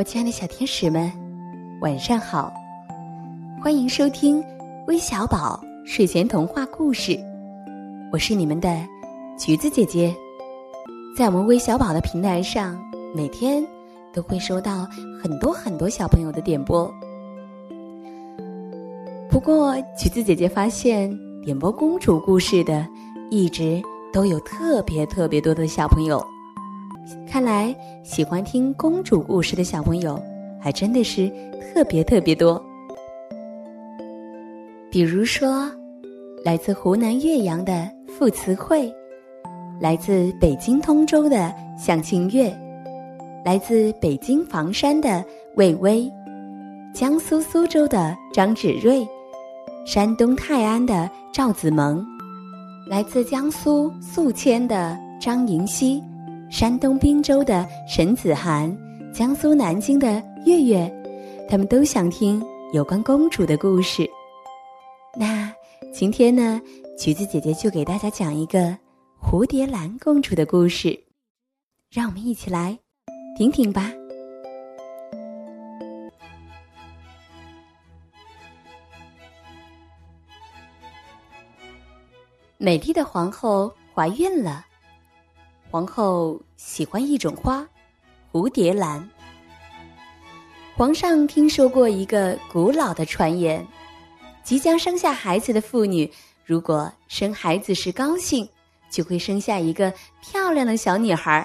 [0.00, 1.12] 我亲爱的小天使们，
[1.82, 2.50] 晚上好！
[3.62, 4.42] 欢迎收听
[4.86, 7.20] 微小宝睡前童话故事，
[8.10, 8.74] 我是你们的
[9.38, 10.16] 橘子姐姐。
[11.14, 12.82] 在我们微小宝的平台上，
[13.14, 13.62] 每天
[14.10, 14.88] 都会收到
[15.22, 16.90] 很多很多小朋友的点播。
[19.28, 22.88] 不过，橘子姐姐发现点播公主故事的，
[23.28, 23.82] 一直
[24.14, 26.26] 都有特别特别多的小朋友。
[27.26, 30.20] 看来喜欢听公主故事的小朋友
[30.60, 32.62] 还真的是特别特别多。
[34.90, 35.70] 比如说，
[36.44, 38.92] 来自湖南岳阳的傅慈慧，
[39.80, 42.52] 来自北京通州的向清月，
[43.44, 46.10] 来自北京房山的魏巍，
[46.92, 49.06] 江苏苏州的张芷睿，
[49.86, 52.04] 山东泰安的赵子萌，
[52.88, 56.02] 来自江苏宿迁的张银熙。
[56.50, 58.76] 山东滨州的沈子涵，
[59.14, 60.92] 江苏南京的月月，
[61.48, 64.10] 他们都想听有关公主的故事。
[65.16, 65.54] 那
[65.92, 66.60] 今天呢，
[66.98, 68.76] 橘子姐姐就给大家讲一个
[69.22, 71.00] 蝴蝶兰公主的故事，
[71.88, 72.76] 让我们一起来
[73.38, 73.92] 听听吧。
[82.58, 84.66] 美丽的皇后怀孕了。
[85.70, 87.64] 皇后喜欢一种花，
[88.32, 89.08] 蝴蝶兰。
[90.76, 93.64] 皇上听说过一个古老的传言：
[94.42, 96.10] 即将生下孩子的妇女，
[96.44, 98.48] 如果生孩子时高兴，
[98.90, 101.40] 就会生下一个漂亮的小女孩；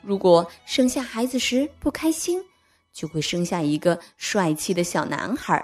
[0.00, 2.42] 如果生下孩子时不开心，
[2.94, 5.62] 就会生下一个帅气的小男孩。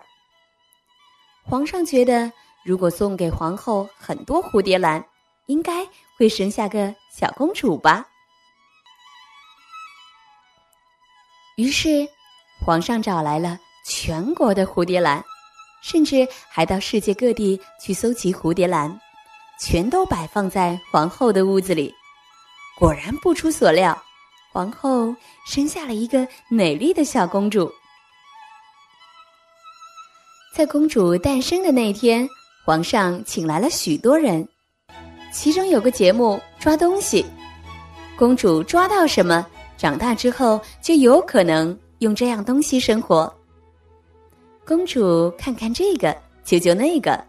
[1.43, 2.31] 皇上觉得，
[2.67, 5.03] 如果送给皇后很多蝴蝶兰，
[5.49, 8.07] 应该会生下个小公主吧。
[11.57, 12.09] 于是，
[12.65, 15.25] 皇上找来了全国的蝴蝶兰，
[15.83, 19.01] 甚至还到世界各地去搜集蝴蝶兰，
[19.61, 21.93] 全都摆放在皇后的屋子里。
[22.79, 24.01] 果然不出所料，
[24.53, 25.15] 皇后
[25.47, 27.73] 生下了一个美丽的小公主。
[30.55, 32.29] 在公主诞生的那天，
[32.65, 34.49] 皇上请来了许多人。
[35.31, 37.25] 其中有个节目抓东西，
[38.17, 39.47] 公主抓到什么，
[39.77, 43.33] 长大之后就有可能用这样东西生活。
[44.67, 47.23] 公主看看这个，揪揪那个，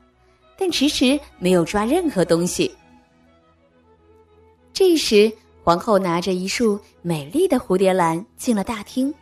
[0.58, 2.74] 但迟迟没有抓任何东西。
[4.74, 5.32] 这时，
[5.64, 9.14] 皇后拿着一束美丽的蝴蝶兰进了大厅，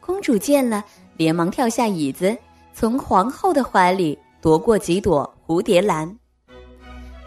[0.00, 0.84] 公主见了，
[1.16, 2.36] 连忙跳下椅子，
[2.74, 6.21] 从皇后的怀里夺过几朵蝴蝶兰。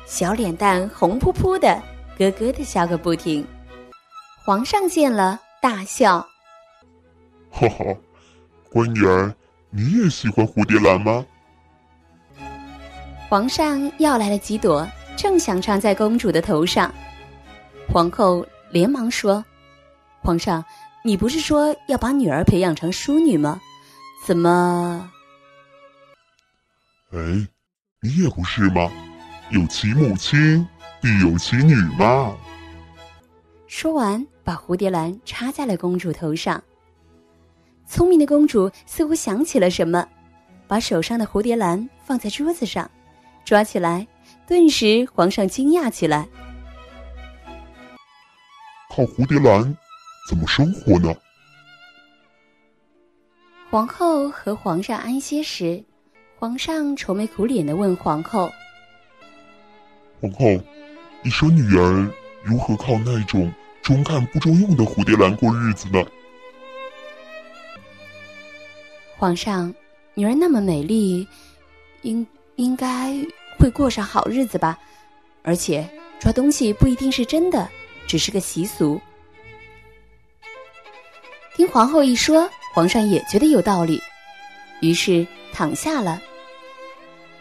[0.06, 1.82] 小脸蛋红扑扑的，
[2.18, 3.46] 咯咯的笑个不停。
[4.44, 6.20] 皇上见了大笑
[7.50, 7.84] ：“哈哈，
[8.72, 9.34] 乖女儿，
[9.72, 11.26] 你也喜欢蝴蝶兰吗？”
[13.28, 16.94] 皇上要来了几朵，正想插在公主的头上。
[17.92, 19.44] 皇后连忙说
[20.22, 20.64] ：“皇上，
[21.04, 23.60] 你不是说要把女儿培养成淑女吗？
[24.26, 25.12] 怎么？”
[27.12, 27.20] 哎，
[28.02, 28.92] 你也不是吗？
[29.56, 30.68] 有其母亲，
[31.02, 32.36] 必有其女嘛。
[33.68, 36.62] 说完，把蝴蝶兰插在了公主头上。
[37.88, 40.06] 聪明的公主似乎想起了什么，
[40.68, 42.92] 把手上的蝴蝶兰放在桌子上，
[43.46, 44.06] 抓起来。
[44.46, 46.28] 顿时，皇上惊讶起来
[48.94, 49.74] ：“靠蝴蝶兰
[50.30, 51.16] 怎么生活呢？”
[53.72, 55.82] 皇后和皇上安歇时，
[56.38, 58.52] 皇上愁眉苦脸的问皇后。
[60.22, 60.64] 皇后，
[61.22, 62.10] 你说女儿
[62.44, 66.04] 如何靠那种中看不中用的蝴蝶兰过日子呢？
[69.18, 69.74] 皇上，
[70.14, 71.28] 女儿那么美丽，
[72.02, 73.14] 应应该
[73.58, 74.78] 会过上好日子吧？
[75.44, 75.88] 而且
[76.20, 77.70] 抓东西不一定是真的，
[78.08, 79.00] 只是个习俗。
[81.56, 84.02] 听皇后一说，皇上也觉得有道理，
[84.82, 86.22] 于是躺下了。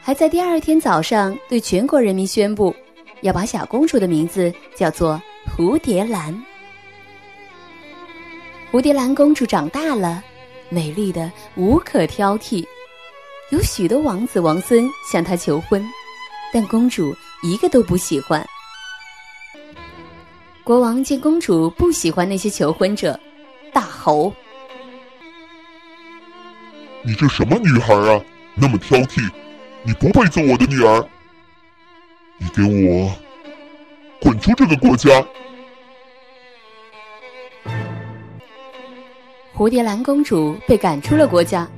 [0.07, 2.77] 还在第二天早上对全国人民宣布，
[3.23, 6.45] 要把小公主的名字叫做蝴蝶兰。
[8.71, 10.23] 蝴蝶兰公主长大了，
[10.69, 12.67] 美丽的无可挑剔，
[13.49, 15.83] 有许多王子王孙向她求婚，
[16.53, 18.47] 但公主一个都不喜欢。
[20.65, 23.19] 国王见公主不喜欢那些求婚者，
[23.73, 24.31] 大吼
[27.03, 28.23] ：“你这什么女孩啊，
[28.55, 29.27] 那么挑剔！”
[29.87, 31.07] 你不配做我的女儿！
[32.39, 33.15] 你给我
[34.19, 35.11] 滚出这个国家！
[39.55, 41.69] 蝴蝶兰公主被赶出了国家。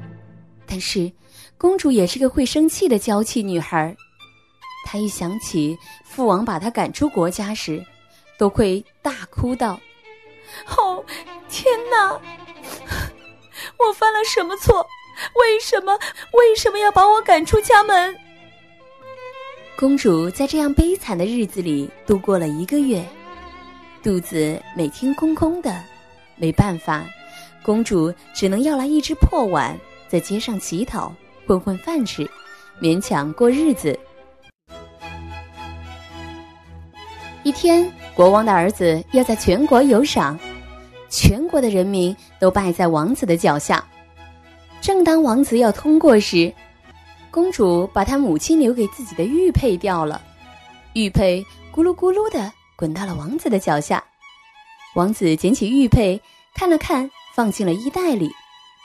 [0.65, 1.11] 但是，
[1.59, 3.97] 公主也是个会生气的娇气女孩。
[4.85, 7.85] 她一想起父王把她赶出国家时，
[8.39, 9.81] 都会大哭道
[10.79, 11.05] ：“哦，
[11.49, 12.21] 天哪！
[13.79, 14.87] 我犯了什么错？
[15.35, 15.99] 为什么？
[16.33, 18.15] 为什么要把我赶出家门？”
[19.79, 23.05] 公主在这样悲惨的日子里度过了一个月，
[24.03, 25.83] 肚子每天空空的，
[26.37, 27.05] 没办法，
[27.63, 29.79] 公主只能要来一只破碗。
[30.09, 31.13] 在街上乞讨
[31.47, 32.27] 混混饭吃，
[32.81, 33.99] 勉强过日子。
[37.43, 40.39] 一天，国王的儿子要在全国游赏，
[41.09, 43.85] 全国的人民都拜在王子的脚下。
[44.87, 46.55] 正当王子要通过时，
[47.33, 50.23] 公主把她母亲留给自己的玉佩掉了，
[50.93, 51.45] 玉佩
[51.75, 54.01] 咕噜咕噜的滚到了王子的脚下。
[54.95, 56.23] 王子捡起玉佩
[56.55, 58.31] 看了看，放进了衣袋里。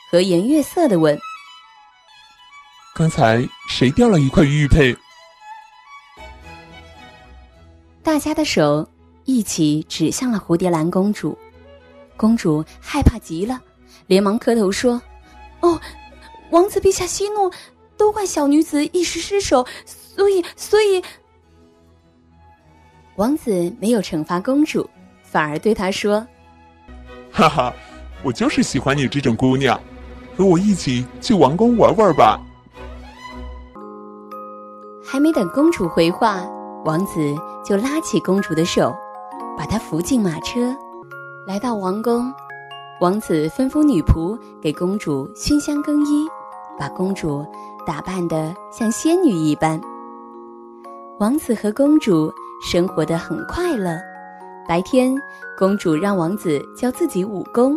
[0.09, 1.15] 和颜悦色的问
[2.95, 4.97] ：“刚才谁掉了一块玉佩？”
[8.01, 8.89] 大家的手
[9.25, 11.37] 一起指向了蝴蝶兰公主。
[12.17, 13.61] 公主害怕极了，
[14.07, 14.99] 连忙磕头说
[15.61, 15.79] ：“哦，
[16.49, 17.51] 王子陛下息怒，
[17.97, 21.03] 都怪小女子一时失手，所以，所以……”
[23.17, 24.89] 王子没有惩罚公主，
[25.23, 26.25] 反而对她说
[27.31, 27.73] ：“哈哈，
[28.23, 29.79] 我就是喜欢你这种姑娘。”
[30.37, 32.39] 和我一起去王宫玩玩吧。
[35.03, 36.41] 还没等公主回话，
[36.85, 38.95] 王子就拉起公主的手，
[39.57, 40.73] 把她扶进马车，
[41.45, 42.33] 来到王宫。
[43.01, 46.27] 王子吩咐女仆给公主熏香更衣，
[46.77, 47.43] 把公主
[47.83, 49.81] 打扮得像仙女一般。
[51.19, 52.31] 王子和公主
[52.63, 53.97] 生活的很快乐。
[54.67, 55.15] 白天，
[55.57, 57.75] 公主让王子教自己武功。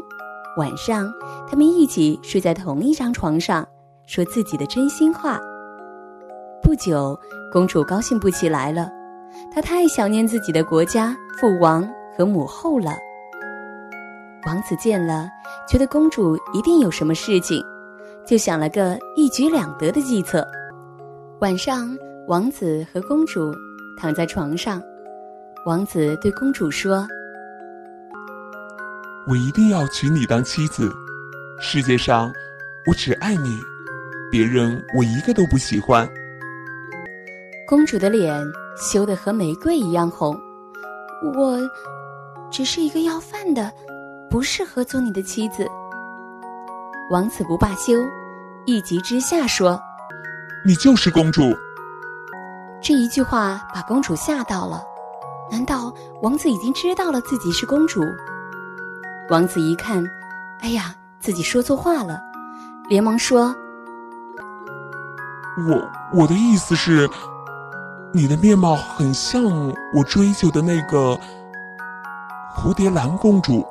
[0.59, 1.11] 晚上，
[1.49, 3.67] 他们一起睡在同一张床上，
[4.05, 5.41] 说自己的真心话。
[6.63, 7.19] 不久，
[7.51, 8.91] 公主高兴不起来了，
[9.51, 12.95] 她太想念自己的国家、父王和母后了。
[14.47, 15.29] 王子见了，
[15.67, 17.65] 觉得公主一定有什么事情，
[18.27, 20.47] 就想了个一举两得的计策。
[21.41, 21.97] 晚上，
[22.29, 23.55] 王子和公主
[23.99, 24.83] 躺在床上，
[25.65, 27.07] 王子对公主说。
[29.27, 30.93] 我一定要娶你当妻子，
[31.59, 32.31] 世界上
[32.87, 33.59] 我只爱你，
[34.31, 36.07] 别人我一个都不喜欢。
[37.67, 38.45] 公主的脸
[38.77, 40.39] 羞得和玫瑰一样红。
[41.35, 41.59] 我
[42.51, 43.73] 只是一个要饭的，
[44.35, 45.65] 不适合做你的妻子。
[47.09, 47.93] 王子不罢休，
[48.65, 49.81] 一急之下说
[50.67, 51.41] ：“你就是公主。”
[52.83, 54.83] 这一句话把公主吓到了。
[55.53, 58.03] 难道王子已经知道了自己是公主？
[59.31, 60.05] 王子一看，
[60.63, 62.21] 哎呀，自己说错话了，
[62.89, 63.55] 连忙说
[65.71, 67.09] ：“我我的意思是，
[68.13, 69.45] 你的面貌很像
[69.95, 71.17] 我追求的那个
[72.57, 73.65] 蝴蝶兰公主。”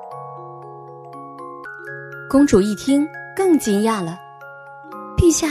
[2.33, 4.17] 公主一听，更惊讶了
[5.15, 5.49] ：“陛下，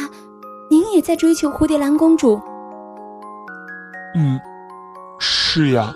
[0.69, 2.43] 您也在追求蝴蝶兰公主
[4.19, 4.37] ？”“嗯，
[5.21, 5.95] 是呀。”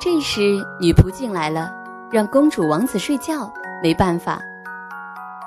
[0.00, 1.72] 这时，女仆进来了。
[2.08, 4.40] 让公主、王子睡觉，没办法。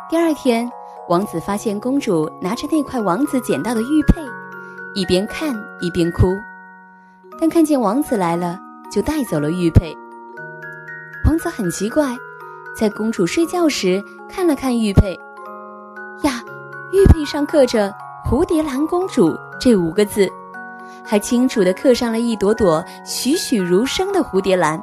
[0.09, 0.69] 第二天，
[1.07, 4.21] 王子发现公主拿着那块王子捡到的玉佩，
[4.93, 6.27] 一边看一边哭。
[7.39, 8.59] 但看见王子来了，
[8.91, 9.95] 就带走了玉佩。
[11.25, 12.13] 王子很奇怪，
[12.75, 15.13] 在公主睡觉时看了看玉佩，
[16.23, 16.43] 呀，
[16.91, 17.93] 玉佩上刻着
[18.25, 20.29] “蝴蝶兰公主”这五个字，
[21.03, 24.81] 还清楚地刻上了一朵朵栩栩如生的蝴蝶兰。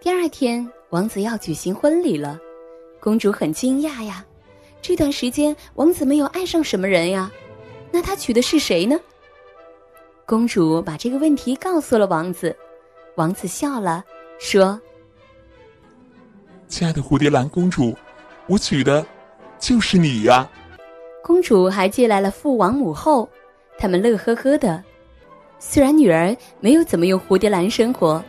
[0.00, 2.38] 第二天，王子要举行婚礼了，
[3.00, 4.24] 公主很惊讶呀。
[4.80, 7.30] 这段时间，王子没有爱上什么人呀，
[7.90, 8.98] 那他娶的是谁呢？
[10.24, 12.56] 公主把这个问题告诉了王子，
[13.16, 14.02] 王子笑了，
[14.38, 14.80] 说
[16.70, 17.94] ：“亲爱的蝴蝶兰公主，
[18.46, 19.04] 我娶的，
[19.58, 20.48] 就是你呀。”
[21.22, 23.28] 公主还借来了父王母后，
[23.76, 24.82] 他们乐呵呵的。
[25.58, 28.24] 虽然女儿没有怎么用蝴蝶兰生活。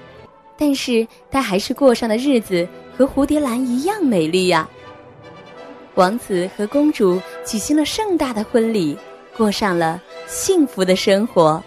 [0.57, 4.69] 但是她还是过上的日子和蝴蝶兰一样美丽呀。
[5.95, 8.95] 王子和公主举行了盛大的婚礼，
[9.35, 11.63] 过上了幸福的生活。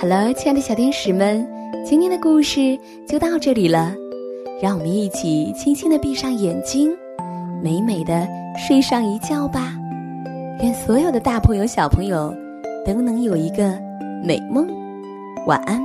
[0.00, 1.44] 好了，亲爱的小天使们，
[1.84, 2.78] 今天的故事
[3.08, 3.92] 就到这里了，
[4.62, 6.96] 让我们一起轻轻的闭上眼睛，
[7.60, 8.24] 美美的
[8.56, 9.74] 睡上一觉吧。
[10.62, 12.32] 愿所有的大朋友、小朋友
[12.86, 13.76] 都能有一个
[14.22, 14.68] 美梦。
[15.48, 15.82] 晚安。